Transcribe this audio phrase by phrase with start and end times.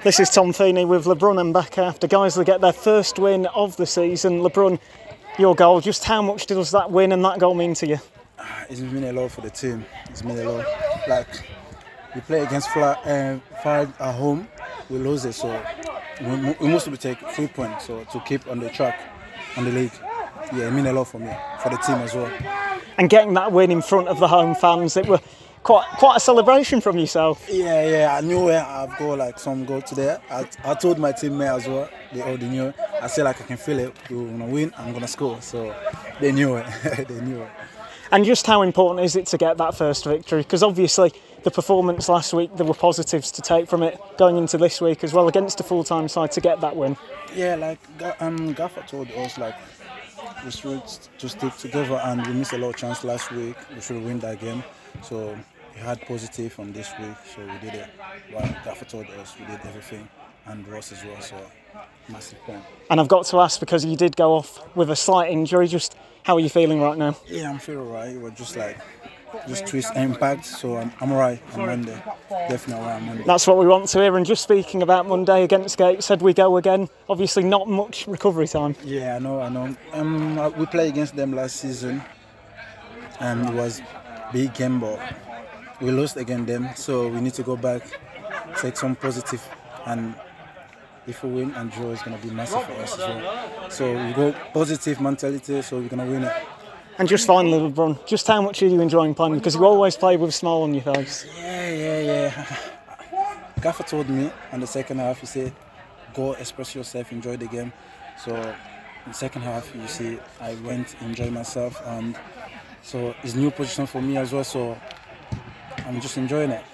[0.00, 3.76] This is Tom Feeney with LeBrun and back after Guiseley get their first win of
[3.76, 4.40] the season.
[4.40, 4.80] LeBrun,
[5.38, 7.98] your goal, just how much does that win and that goal mean to you?
[8.68, 9.84] It's mean a lot for the team.
[10.10, 10.66] It's mean a lot.
[11.06, 11.28] Like
[12.16, 14.48] we play against Fla, uh, Fire at home,
[14.90, 15.62] we lose it, so
[16.20, 18.98] we, we must be take three points so to keep on the track
[19.56, 19.92] on the league.
[20.52, 21.30] Yeah, it mean a lot for me,
[21.62, 22.32] for the team as well.
[22.98, 25.20] And getting that win in front of the home fans, it were
[25.62, 27.46] quite quite a celebration from yourself.
[27.50, 30.18] Yeah, yeah, I knew where I've got like some goal today.
[30.30, 31.88] I, I told my teammate as well.
[32.12, 32.72] They already knew.
[33.00, 33.94] I said like I can feel it.
[34.10, 34.72] We're gonna win.
[34.76, 35.40] I'm gonna score.
[35.40, 35.74] So
[36.20, 36.66] they knew it.
[37.08, 37.50] they knew it.
[38.10, 40.42] And just how important is it to get that first victory?
[40.42, 41.12] Because obviously
[41.44, 45.02] the performance last week, there were positives to take from it going into this week
[45.02, 46.96] as well against a full-time side to get that win.
[47.34, 47.78] Yeah, like
[48.20, 49.54] um, Gaffer told us, like
[50.44, 50.82] we should
[51.18, 53.56] to stick together, and we missed a lot of chance last week.
[53.74, 54.62] We should win that game.
[55.02, 55.36] So
[55.74, 57.88] we had positive on this week, so we did it.
[58.32, 60.08] Well, Gaffer told us we did everything,
[60.46, 61.20] and Ross as well.
[61.20, 61.36] So
[62.08, 62.62] massive point.
[62.90, 65.66] And I've got to ask because you did go off with a slight injury.
[65.68, 67.16] Just how are you feeling right now?
[67.26, 68.16] Yeah, I'm feeling alright.
[68.16, 68.78] We're just like
[69.48, 72.02] just twist impact, so I'm, I'm alright on Monday.
[72.28, 73.24] Definitely alright on Monday.
[73.26, 74.16] That's what we want to hear.
[74.16, 76.88] And just speaking about Monday against Gateshead, we go again.
[77.08, 78.76] Obviously, not much recovery time.
[78.84, 79.74] Yeah, I know, I know.
[79.94, 82.02] Um, we played against them last season,
[83.20, 83.80] and it was
[84.32, 85.00] big game, but
[85.80, 86.68] we lost against them.
[86.76, 87.82] So we need to go back,
[88.58, 89.42] take some positive,
[89.86, 90.14] and
[91.06, 93.70] if we win and draw, it's gonna be massive for us as well.
[93.70, 96.32] So we go positive mentality, so we're gonna win it.
[96.98, 99.34] And just finally, LeBrun, just how much are you enjoying playing?
[99.34, 101.26] Because you always play with a smile on your face.
[101.36, 102.58] Yeah, yeah, yeah.
[103.62, 105.52] Gaffer told me on the second half, he said,
[106.14, 107.72] go express yourself, enjoy the game.
[108.22, 112.16] So in the second half, you see, I went, enjoy myself, and
[112.82, 114.44] so it's new position for me as well.
[114.44, 114.76] So
[115.86, 116.64] I'm just enjoying it.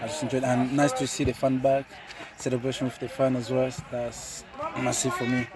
[0.00, 0.46] I just enjoyed it.
[0.46, 1.86] And nice to see the fan back,
[2.36, 3.70] celebration with the fan as well.
[3.90, 4.44] That's
[4.76, 5.46] massive for me.